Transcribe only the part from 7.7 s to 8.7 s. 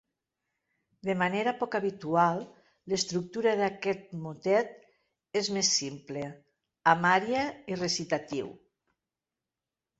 i recitatiu.